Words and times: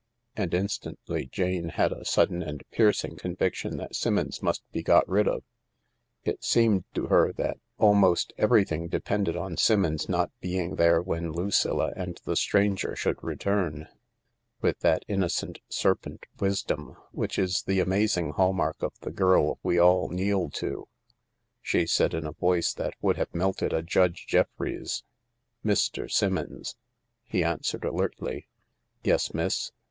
And 0.35 0.51
instantly 0.55 1.27
Jane 1.31 1.69
had 1.69 1.91
a 1.91 2.05
sudden 2.05 2.41
and 2.41 2.63
piercing 2.71 3.17
conviction 3.17 3.77
that 3.77 3.93
Simmons 3.93 4.41
must 4.41 4.63
be 4.71 4.81
got 4.81 5.07
rid 5.07 5.27
of. 5.27 5.43
It 6.23 6.43
seemed 6.43 6.85
to 6.95 7.05
her 7.05 7.31
that 7.33 7.59
almost 7.77 8.33
everything 8.35 8.87
depended 8.87 9.37
on 9.37 9.57
Simmons' 9.57 10.09
not 10.09 10.31
being 10.39 10.77
there 10.77 11.03
when 11.03 11.31
Lucilla 11.31 11.93
and 11.95 12.19
the 12.25 12.35
stranger 12.35 12.95
should 12.95 13.21
return. 13.23 13.89
With 14.59 14.79
that 14.79 15.05
innocent 15.07 15.59
serpent 15.69 16.25
wisdom 16.39 16.97
which 17.11 17.37
is 17.37 17.61
THE 17.61 17.73
LARK 17.73 17.75
the 17.75 17.81
amazing 17.91 18.27
h&ll 18.39 18.53
mark 18.53 18.81
of 18.81 18.95
the 19.01 19.11
girl 19.11 19.59
we 19.61 19.77
all 19.79 20.09
kneel 20.09 20.49
to, 20.53 20.87
she 21.61 21.85
said 21.85 22.15
in 22.15 22.25
a 22.25 22.31
voice 22.31 22.73
that 22.73 22.95
Would 23.03 23.17
have 23.17 23.31
ttiefted 23.33 23.71
a 23.71 23.83
Judge 23.83 24.25
Jeffreys:" 24.27 25.03
Mr. 25.63 26.09
Simmons." 26.09 26.75
He 27.23 27.43
answered 27.43 27.85
alertly." 27.85 28.47
Yes, 29.03 29.31
miss 29.35 29.71